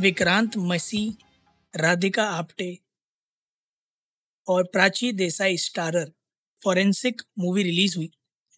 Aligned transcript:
विक्रांत, 0.00 0.56
मसी, 0.58 1.16
राधिका 1.74 2.24
आप्टे 2.24 2.76
और 4.46 4.64
Prachi 4.64 5.10
Desai 5.12 5.56
starrer 5.58 6.10
Forensic 6.62 7.22
movie 7.38 7.62
release 7.62 7.96
हुई, 7.96 8.10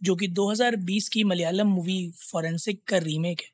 जो 0.02 0.16
कि 0.16 0.26
2020 0.28 1.08
की 1.08 1.24
मलयालम 1.24 1.68
मूवी 1.68 2.10
फॉरेंसिक 2.22 2.82
का 2.88 2.98
रीमेक 2.98 3.40
है। 3.40 3.48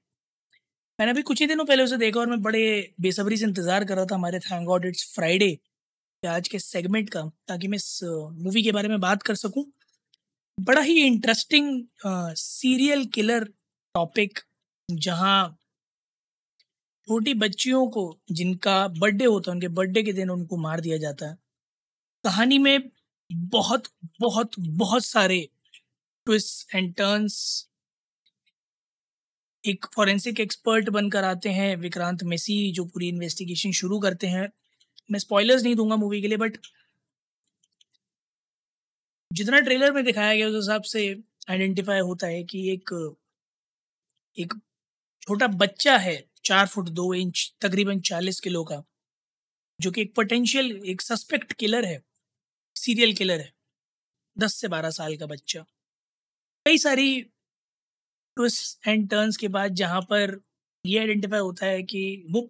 मैंने 0.98 1.12
अभी 1.12 1.22
कुछ 1.22 1.40
ही 1.40 1.46
दिनों 1.46 1.64
पहले 1.64 1.82
उसे 1.82 1.96
देखा 1.96 2.20
और 2.20 2.26
मैं 2.26 2.40
बड़े 2.42 2.94
बेसब्री 3.00 3.36
से 3.36 3.44
इंतज़ार 3.44 3.84
कर 3.84 3.96
रहा 3.96 4.04
था 4.04 4.14
हमारे 4.14 4.38
थैंक 4.40 4.66
गॉड 4.66 4.84
इट्स 4.86 5.12
फ्राइडे 5.14 5.58
आज 6.22 6.48
के 6.48 6.58
सेगमेंट 6.58 7.10
का, 7.10 7.22
ताकि 7.48 7.68
मैं 7.68 7.76
इस 7.76 8.00
मूवी 8.04 8.62
के 8.62 8.72
बारे 8.72 8.88
में 8.88 8.98
बात 9.00 9.22
कर 9.22 9.34
सकूँ। 9.34 9.64
बड़ा 10.58 10.80
ही 10.80 11.00
इंटरेस्टिंग 11.06 11.84
सीरियल 12.36 13.04
किलर 13.14 13.44
टॉपिक 13.94 14.38
जहाँ 14.88 15.58
छोटी 17.08 17.32
बच्चियों 17.34 17.86
को 17.88 18.02
जिनका 18.32 18.76
बर्थडे 18.98 19.24
होता 19.24 19.50
है, 19.50 19.54
उनके 19.54 19.68
बर्थडे 19.70 20.02
के 20.02 20.12
दिन 20.12 20.30
उनको 20.30 20.56
मार 20.56 20.80
दिया 20.80 20.96
जाता 20.98 21.28
है। 21.28 21.36
कहानी 22.24 22.58
में 22.58 22.90
बहुत 23.30 23.88
बहुत 24.20 24.58
बहुत 24.78 25.04
सारे 25.04 25.40
ट्विस्ट 26.26 26.74
एंड 26.74 26.94
टर्न्स 26.94 27.38
एक 29.64 29.86
फॉरेंसिक 29.94 30.40
एक्सपर्ट 30.40 30.88
बनकर 30.90 31.24
आते 31.24 31.50
हैं, 31.50 31.76
विक्रांत 31.76 32.22
मेसी, 32.24 32.56
जो 32.72 32.84
पूरी 32.84 33.08
इन्वेस्टिगेशन 33.08 33.72
शुरू 33.72 33.98
करते 34.00 34.26
हैं। 34.26 34.48
मैं 35.12 35.18
स्पॉयलर्स 35.18 35.62
नहीं 35.62 35.76
दूँगा 35.76 35.96
मूवी 35.96 36.20
के 36.22 36.28
लिए 36.28 36.38
बट 36.38 36.58
जितना 39.30 39.58
ट्रेलर 39.60 39.92
में 39.92 40.02
दिखाया 40.04 40.34
गया 40.34 40.48
उस 40.48 40.54
हिसाब 40.54 40.82
से 40.84 41.06
आइडेंटिफाई 41.50 42.00
होता 42.02 42.26
है 42.26 42.42
कि 42.44 42.68
एक 42.72 42.90
एक 44.34 44.54
छोटा 45.22 45.46
बच्चा 45.56 45.96
है 45.98 46.16
चार 46.46 46.66
फुट 46.66 46.88
दो 46.90 47.12
इंच, 47.14 47.52
तकरीबन 47.60 48.00
चालीस 48.02 48.40
किलो 48.40 48.64
का, 48.64 48.82
जो 49.80 49.90
कि 49.90 50.00
एक 50.02 50.14
पोटेंशियल 50.16 50.70
एक 50.86 51.02
सस्पेक्ट 51.02 51.52
किलर 51.54 51.84
है 51.84 52.02
सीरियल 52.76 53.14
किलर 53.14 53.40
है, 53.40 53.52
दस 54.36 54.54
से 54.54 54.68
बारह 54.68 54.90
साल 54.90 55.16
का 55.16 55.26
बच्चा। 55.26 55.64
कई 56.66 56.78
सारी 56.78 57.20
ट्विस्ट 58.36 58.88
एंड 58.88 59.08
टर्न्स 59.10 59.36
के 59.36 59.48
बाद 59.48 59.74
जहाँ 59.74 60.00
पर 60.10 60.40
ये 60.84 60.98
आइडेंटिफाई 60.98 61.40
होता 61.40 61.66
है 61.66 61.82
कि 61.82 62.02
वो 62.30 62.48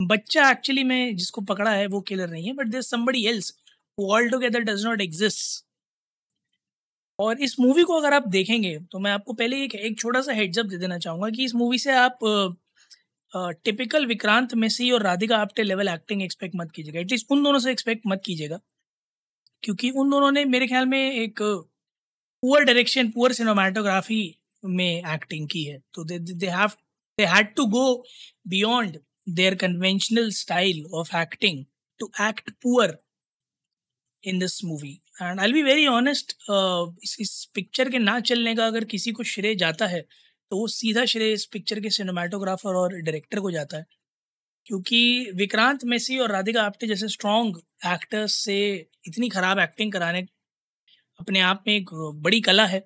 बच्चा 0.00 0.50
एक्चुअली 0.50 0.84
में 0.84 1.16
जिसको 1.16 1.40
पकड़ा 1.42 1.70
है, 1.72 1.86
वो 1.86 2.00
किलर 2.02 2.28
नहीं 2.30 2.46
है 2.46 2.52
but 2.54 2.66
there 2.66 2.82
somebody 2.82 3.24
else 3.26 3.52
altogether 4.30 4.60
does 4.62 4.84
not 4.86 5.00
exist 5.00 5.64
और 7.18 7.40
इस 7.42 7.56
मूवी 7.60 7.82
को 7.82 7.98
अगर 8.00 8.14
आप 8.14 8.28
देखेंगे 8.28 8.78
तो 8.92 8.98
मैं 8.98 9.10
आपको 9.12 9.32
पहले 9.32 9.62
एक 9.64 9.74
एक 9.76 9.98
छोटा 10.00 10.20
सा 10.22 10.32
हेड्सअप 10.32 10.66
दे 10.66 10.78
देना 10.78 10.98
चाहूँगा 10.98 11.30
कि 11.30 11.44
इस 11.44 11.54
मूवी 11.54 11.78
से 11.78 11.92
आप 11.92 12.18
टिपिकल 13.34 14.06
विक्रांत, 14.06 14.54
मेसी 14.54 14.90
और 14.90 15.02
Radhika 15.02 15.36
Apte 15.38 15.62
level 15.62 15.88
acting 15.88 16.22
expect 16.22 16.56
मत 16.56 16.70
कीजिएगा। 16.74 17.00
एटलीस्ट 17.00 17.26
उन 17.30 17.42
दोनों 17.44 17.58
से 17.58 17.70
एक्सपेक्ट 17.72 18.02
मत 18.06 18.22
कीजिएगा। 18.26 18.58
क्योंकि 19.62 19.90
उन 19.90 20.10
दोनों 20.10 20.30
ने 20.32 20.44
मेरे 20.44 20.66
ख्याल 20.66 20.86
में 20.86 20.98
एक 21.12 21.42
पुअर 21.42 22.64
डायरेक्शन 22.64 23.10
पुअर 23.10 23.32
सिनेमाटोग्राफी 23.32 24.22
में 24.64 25.12
एक्टिंग 25.14 25.48
की 25.48 25.64
है। 25.64 25.78
तो 25.94 26.04
they 26.04 26.18
they 26.18 26.46
have 26.48 26.68
they 27.18 27.24
had 27.26 27.54
to 27.54 27.66
go 27.66 27.84
beyond 28.48 28.98
their 29.28 29.54
conventional 29.54 30.30
style 30.30 30.84
of 30.94 31.16
acting 31.16 31.64
to 32.00 32.10
act 32.20 32.50
poor 32.62 32.96
in 34.22 34.38
this 34.38 34.64
movie 34.64 34.92
and 35.22 35.40
I 35.40 35.52
be 35.52 35.62
very 35.62 35.86
honest 35.86 36.36
इस 37.20 37.50
पिक्चर 37.54 37.90
के 37.90 37.98
ना 37.98 38.18
चलने 38.20 38.54
का 38.54 38.66
अगर 38.66 38.84
किसी 38.84 39.12
को 39.12 39.22
श्रेय 39.22 39.54
जाता 39.54 39.86
है 39.86 40.04
तो 40.52 40.58
वो 40.58 40.66
सीधा 40.68 41.04
श्रेय 41.04 41.32
इस 41.32 41.44
पिक्चर 41.46 41.80
के 41.80 41.90
सिनेमाटोग्राफर 41.90 42.74
और 42.74 42.94
डायरेक्टर 42.94 43.40
को 43.40 43.50
जाता 43.50 43.76
है। 43.76 43.86
क्योंकि 44.66 45.30
विक्रांत 45.34 45.84
मेसी 45.84 46.18
और 46.18 46.30
राधिका 46.30 46.62
आप्टे 46.62 46.86
जैसे 46.86 47.08
स्ट्रॉन्ग 47.08 47.56
एक्टर्स 47.86 48.32
से 48.34 48.56
इतनी 49.08 49.28
ख़राब 49.28 49.58
एक्टिंग 49.58 49.92
कराने 49.92 50.20
अपने 51.20 51.40
आप 51.40 51.64
में 51.66 51.74
एक 51.76 51.90
बड़ी 51.94 52.40
कला 52.40 52.66
है। 52.66 52.80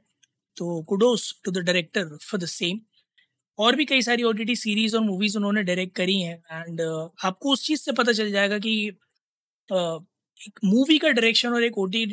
तो 0.57 0.83
kudos 0.83 1.41
to 1.45 1.51
the 1.51 1.59
director 1.59 2.17
for 2.31 2.41
the 2.41 2.47
same 2.47 2.81
और 3.59 3.77
भी 3.77 3.85
कई 3.85 4.03
सारी 4.03 4.23
ओ 4.23 4.33
सीरीज़ 4.55 4.97
और 4.97 5.03
मूवीज़ 5.03 5.37
उन्होंने 5.39 5.63
डायरेक्ट 5.63 5.97
करी 5.97 6.21
हैं 6.21 6.43
एंड 6.53 6.81
uh, 6.81 7.27
आपको 7.27 7.53
उस 7.53 7.67
चीज़ 7.67 7.81
से 7.81 7.93
पता 7.93 8.13
चल 8.13 8.31
जाएगा 8.31 8.59
कि 8.59 8.99
uh, 9.73 10.05
एक 10.49 10.61
मूवी 10.65 10.99
का 10.99 11.09
डायरेक्शन 11.09 11.49
और 11.49 11.65
एक 11.65 11.79
ओ 11.79 11.87
टी 11.87 12.07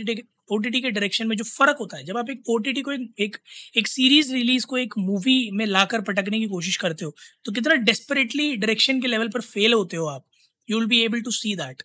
ओ 0.51 0.59
के 0.59 0.91
डायरेक्शन 0.91 1.27
में 1.27 1.35
जो 1.37 1.43
फ़र्क 1.43 1.77
होता 1.79 1.97
है 1.97 2.03
जब 2.03 2.17
आप 2.17 2.29
एक 2.29 2.49
ओ 2.49 2.59
को 2.59 2.91
एक 2.91 3.13
एक, 3.19 3.37
एक 3.77 3.87
सीरीज़ 3.87 4.33
रिलीज़ 4.33 4.65
को 4.65 4.77
एक 4.77 4.93
मूवी 4.97 5.49
में 5.51 5.65
लाकर 5.65 6.01
पटकने 6.01 6.39
की 6.39 6.47
कोशिश 6.47 6.77
करते 6.77 7.05
हो 7.05 7.15
तो 7.45 7.51
कितना 7.51 7.75
डेस्परेटली 7.75 8.55
डायरेक्शन 8.55 9.01
के 9.01 9.07
लेवल 9.07 9.27
पर 9.27 9.41
फेल 9.41 9.73
होते 9.73 9.97
हो 9.97 10.05
आप 10.05 10.25
you 10.69 10.79
will 10.79 10.87
be 10.87 11.01
able 11.01 11.21
to 11.21 11.31
see 11.31 11.55
that 11.55 11.81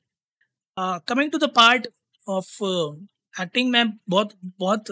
coming 0.79 1.31
to 1.31 1.39
the 1.39 1.45
part 1.45 1.89
of 2.29 2.57
acting 3.43 3.71
मैं 3.71 3.85
बहुत 4.09 4.39
बहुत 4.59 4.85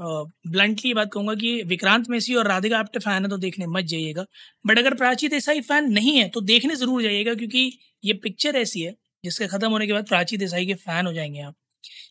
ब्लंटली 0.00 0.90
uh, 0.90 0.96
बात 0.96 1.10
कहूँगा 1.12 1.34
कि 1.34 1.62
विक्रांत 1.62 2.08
मेसी 2.10 2.34
और 2.34 2.46
राधिका 2.48 2.78
आप्टे 2.78 2.98
फ़ैन 2.98 3.22
है 3.22 3.28
तो 3.30 3.36
देखने 3.36 3.66
मत 3.66 3.84
जाइएगा 3.84 4.24
बट 4.66 4.78
अगर 4.78 4.94
प्राची 4.94 5.28
देसाई 5.28 5.60
फ़ैन 5.60 5.92
नहीं 5.92 6.16
है 6.18 6.28
तो 6.28 6.40
देखने 6.40 6.76
ज़रूर 6.76 7.02
जाइएगा 7.02 7.34
क्योंकि 7.34 7.78
ये 8.04 8.12
पिक्चर 8.12 8.56
ऐसी 8.56 8.80
है 8.80 8.94
जिसके 9.24 9.46
ख़त्म 9.46 9.70
होने 9.70 9.86
के 9.86 9.92
बाद 9.92 10.06
प्राची 10.06 10.36
देसाई 10.36 10.66
के 10.66 10.74
फ़ैन 10.74 11.06
हो 11.06 11.12
जाएँगे 11.12 11.40
आप। 11.40 11.54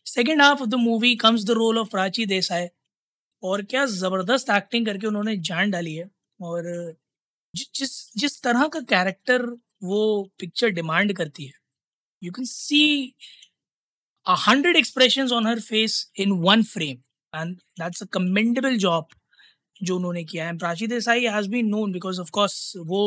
Second 0.06 0.42
half 0.42 0.62
of 0.62 0.68
the 0.68 0.74
movie 0.80 1.14
comes 1.16 1.44
the 1.46 1.50
role 1.58 1.78
of 1.78 1.90
Prachi 1.90 2.26
Desai 2.26 2.66
और 3.42 3.62
क्या 3.64 3.84
ज़बरदस्त 3.88 4.50
एक्टिंग 4.50 4.86
करके 4.86 5.06
उन्होंने 5.06 5.36
जान 5.50 5.70
डाली 5.70 5.94
है। 5.94 6.08
और 6.40 6.64
जिस 7.54 7.92
जिस 8.18 8.42
तरह 8.42 8.66
का 8.74 8.80
कैरेक्टर 8.90 9.46
वो 9.84 10.00
पिक्चर 10.40 10.70
डिमांड 10.72 11.12
करती 11.16 11.46
है 11.46 11.52
you 12.22 12.32
can 12.32 12.44
see 12.46 12.82
hundred 14.26 14.76
expressions 14.76 15.32
on 15.32 15.44
her 15.44 15.56
face 15.58 15.94
in 16.16 16.40
one 16.42 16.62
frame, 16.64 16.98
and 17.32 17.58
that's 17.76 18.02
a 18.02 18.06
commendable 18.08 18.76
job 18.78 19.14
जो 19.82 19.96
उन्होंने 19.96 20.22
किया 20.24 20.46
है। 20.46 20.56
Prachi 20.58 20.86
Desai 20.86 21.24
has 21.26 21.48
been 21.50 21.66
known 21.68 21.92
because 21.92 22.20
of 22.20 22.30
course 22.30 22.72
वो 22.86 23.02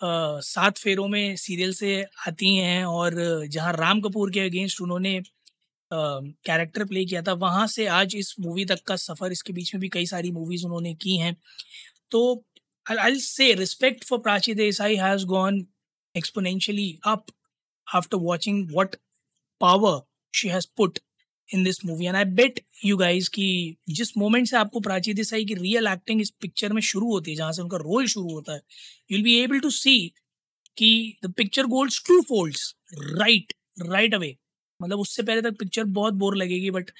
सात 0.00 0.78
फेरों 0.78 1.06
में 1.08 1.36
सीरियल 1.36 1.72
से 1.74 2.02
आती 2.28 2.54
हैं 2.56 2.84
और 2.84 3.14
जहाँ 3.48 3.72
राम 3.72 4.00
कपूर 4.00 4.30
के 4.30 4.40
अगेंस्ट 4.40 4.80
उन्होंने 4.82 5.20
कैरेक्टर 5.90 6.84
प्ले 6.84 7.04
किया 7.04 7.22
था। 7.22 7.32
वहाँ 7.34 7.66
से 7.68 7.86
आज 7.88 8.14
इस 8.16 8.34
मूवी 8.40 8.64
तक 8.64 8.82
का 8.86 8.96
सफ़र, 8.96 9.32
इसके 9.32 9.52
बीच 9.52 9.74
में 9.74 9.80
भी 9.80 9.88
कई 9.88 10.06
सारी 10.06 10.30
मूवीज़ 10.32 10.64
उन्होंने 10.66 10.94
की 10.96 11.16
हैं। 11.16 11.36
तो 12.10 12.44
I 12.86 13.18
say 13.20 13.52
respect 13.54 14.04
for 14.04 14.18
Prachi 14.20 14.54
Desai 14.54 14.96
has 14.96 15.24
gone 15.26 15.66
exponentially 16.14 16.98
up 17.06 17.26
after 17.86 18.16
watching 18.18 18.70
what 18.72 18.96
power 19.60 20.00
she 20.34 20.48
has 20.48 20.66
put 20.76 20.98
in 21.48 21.64
this 21.64 21.84
movie. 21.84 22.06
And 22.06 22.16
I 22.16 22.24
bet 22.24 22.60
you 22.84 22.96
guys 22.96 23.28
कि 23.30 23.76
जिस 23.90 24.16
मोमेंट 24.18 24.46
से 24.48 24.56
आपको 24.56 24.80
प्राची 24.80 25.12
देसाई 25.14 25.44
की 25.44 25.54
रियल 25.54 25.86
एक्टिंग 25.86 26.20
इस 26.20 26.30
पिक्चर 26.40 26.72
में 26.72 26.80
शुरू 26.82 27.12
होती 27.12 27.30
है, 27.30 27.36
जहाँ 27.36 27.52
से 27.52 27.62
उनका 27.62 27.76
रोल 27.78 28.06
शुरू 28.06 28.32
होता 28.32 28.52
है 28.52 28.58
you 28.58 29.16
will 29.16 29.24
be 29.24 29.34
able 29.40 29.60
to 29.60 29.70
see 29.72 29.98
कि 30.76 31.18
the 31.24 31.32
picture 31.36 31.66
golds 31.66 32.02
two 32.06 32.20
folds 32.28 32.74
right 32.94 33.52
right 33.82 34.14
away 34.14 34.36
मतलब 34.80 34.98
उससे 35.00 35.22
पहले 35.22 35.42
तक 35.42 35.58
पिक्चर 35.58 35.84
बहुत 35.98 36.14
बोर 36.14 36.36
लगेगी 36.36 36.70
but 36.70 36.90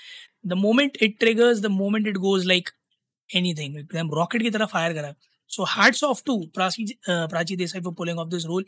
the 0.46 0.52
moment 0.56 0.98
it 1.02 1.18
triggers 1.20 1.60
the 1.60 1.66
moment 1.72 2.08
it 2.08 2.16
goes 2.18 2.46
like 2.46 2.70
anything 3.54 3.78
एकदम 3.78 4.10
रॉकेट 4.14 4.42
की 4.42 4.50
तरह 4.50 4.66
फायर 4.66 4.94
करा। 4.94 5.14
So 5.50 5.64
hats 5.70 6.04
off 6.04 6.22
to 6.26 6.38
Prachi 6.54 6.86
Prachi 7.08 7.56
Desai 7.56 7.80
for 7.82 7.94
pulling 7.94 8.18
off 8.18 8.28
this 8.30 8.46
role 8.46 8.66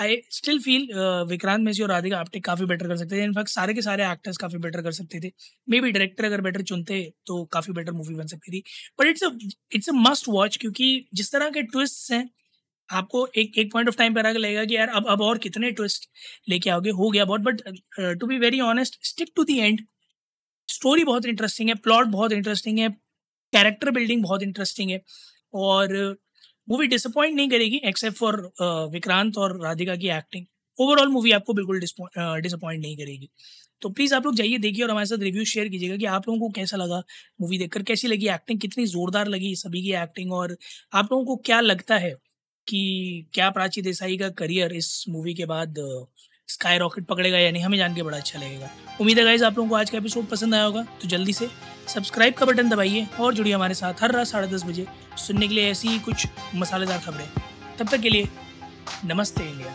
I 0.00 0.16
still 0.32 0.58
feel 0.62 0.88
Vikrant 1.28 1.64
Massey 1.64 1.82
और 1.82 1.88
राधिका 1.88 2.18
आप्टे 2.18 2.40
काफ़ी 2.40 2.66
better 2.66 2.88
कर 2.88 2.96
सकते 2.96 3.16
थे। 3.16 3.24
In fact 3.24 3.50
सारे 3.50 3.74
के 3.74 3.82
सारे 3.82 4.04
एक्टर्स 4.10 4.36
काफ़ी 4.38 4.58
बेटर 4.58 4.82
कर 4.82 4.92
सकते 4.92 5.20
थे। 5.20 5.30
मे 5.68 5.80
बी 5.80 5.90
डायरेक्टर 5.92 6.24
अगर 6.24 6.40
बेटर 6.42 6.62
चुनते 6.62 7.00
तो 7.26 7.44
काफ़ी 7.52 7.72
बेटर 7.74 7.92
मूवी 7.92 8.14
बन 8.14 8.26
सकती 8.26 8.52
थी। 8.52 8.62
But 8.98 9.06
it's 9.06 9.22
it's 9.74 9.88
a 9.88 9.92
must 9.98 10.28
watch 10.28 10.56
क्योंकि 10.60 10.88
जिस 11.14 11.32
तरह 11.32 11.50
के 11.50 11.62
ट्विस्ट 11.64 12.12
हैं 12.12 12.28
आपको 12.90 13.26
एक 13.38 13.58
एक 13.58 13.72
पॉइंट 13.72 13.88
ऑफ़ 13.88 13.96
टाइम 13.98 14.14
पर 14.14 14.26
आगे 14.26 14.38
लगेगा 14.38 14.64
कि 14.64 14.76
यार 14.76 14.88
अब 14.90 15.06
अब 15.10 15.22
और 15.22 15.38
कितने 15.38 15.70
ट्विस्ट 15.72 16.08
लेके 16.48 16.70
आओगे? 16.70 16.90
हो 16.92 17.10
गया 17.10 17.24
बहुत 17.24 17.40
but 17.42 17.62
to 18.20 18.26
be 18.26 18.38
very 18.38 18.60
honest 18.62 18.98
stick 19.06 19.32
to 19.36 19.44
the 19.44 19.58
end 19.60 19.80
story 20.68 21.04
बहुत 21.04 21.26
इंटरेस्टिंग 21.26 21.68
है 21.68 21.74
प्लॉट 21.84 22.06
बहुत 22.08 22.32
इंटरेस्टिंग 22.32 22.78
है 22.78 22.88
कैरेक्टर 23.52 23.90
बिल्डिंग 23.92 24.22
बहुत 24.22 24.42
इंटरेस्टिंग 24.42 24.90
है, 24.90 25.00
और 25.54 26.16
मूवी 26.68 26.86
डिसअपॉइंट 26.88 27.36
नहीं 27.36 27.48
करेगी 27.50 27.80
एक्सेप्ट 27.86 28.16
फॉर 28.18 28.36
विक्रांत 28.92 29.38
और 29.38 29.60
राधिका 29.64 29.96
की 29.96 30.08
एक्टिंग 30.10 30.46
ओवरऑल 30.78 31.08
मूवी 31.10 31.32
आपको 31.32 31.52
बिल्कुल 31.54 31.80
डिसअपॉइंट 31.80 32.82
नहीं 32.82 32.96
करेगी. 32.96 33.28
तो 33.82 33.88
प्लीज़ 33.90 34.14
आप 34.14 34.26
लोग 34.26 34.34
जाइए, 34.36 34.58
देखिए 34.58 34.84
और 34.84 34.90
हमारे 34.90 35.06
साथ 35.06 35.22
रिव्यू 35.22 35.44
शेयर 35.46 35.68
कीजिएगा 35.68 35.96
कि 35.96 36.04
आप 36.06 36.28
लोगों 36.28 36.40
को 36.40 36.48
कैसा 36.52 36.76
लगा 36.76 37.02
मूवी 37.40 37.58
देखकर, 37.58 37.82
कैसी 37.82 38.08
लगी 38.08 38.28
एक्टिंग 38.30 38.60
कितनी 38.60 38.86
ज़ोरदार 38.86 39.28
लगी 39.28 39.54
सभी 39.56 39.82
की 39.82 39.92
एक्टिंग 40.02 40.32
और 40.34 40.56
आप 40.92 41.08
लोगों 41.12 41.24
को 41.26 41.36
क्या 41.46 41.60
लगता 41.62 41.96
है? 41.98 42.14
कि 42.68 43.26
क्या 43.34 43.50
प्राची 43.50 43.82
देसाई 43.82 44.16
का 44.16 44.28
करियर 44.38 44.72
इस 44.74 45.04
मूवी 45.08 45.34
के 45.34 45.46
बाद 45.46 45.74
स्काई 46.48 46.78
रॉकेट 46.78 47.04
पकड़ेगा 47.06 47.38
या 47.38 47.50
नहीं, 47.50 47.62
हमें 47.62 47.76
जान 47.78 47.94
के 47.94 48.02
बड़ा 48.02 48.16
अच्छा 48.18 48.38
लगेगा। 48.38 48.70
उम्मीद 49.00 49.18
है 49.18 49.24
गाइज़ 49.24 49.44
आप 49.44 49.56
लोगों 49.56 49.68
को 49.70 49.76
आज 49.76 49.90
का 49.90 49.98
एपिसोड 49.98 50.26
पसंद 50.26 50.54
आया 50.54 50.64
होगा 50.64 50.82
तो 51.02 51.08
जल्दी 51.08 51.32
से 51.32 51.48
सब्सक्राइब 51.88 52.34
का 52.34 52.46
बटन 52.46 52.68
दबाइए 52.68 53.06
और 53.20 53.34
जुड़िए 53.34 53.54
हमारे 53.54 53.74
साथ 53.74 54.02
हर 54.02 54.12
रात 54.12 54.26
साढ़े 54.26 54.48
दस 54.48 54.64
बजे 54.64 54.86
सुनने 55.18 55.48
के 55.48 55.54
लिए 55.54 55.70
ऐसी 55.70 55.88
ही 55.88 55.98
कुछ 55.98 56.26
मसालेदार 56.54 56.98
खबरें। 56.98 57.28
तब 57.78 57.88
तक 57.88 58.00
के 58.00 58.08
लिए, 58.08 58.28
नमस्ते 59.04 59.44
इंडिया। 59.44 59.74